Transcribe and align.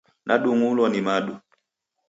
Nadung'ulwa 0.27 0.87
madu. 1.07 1.33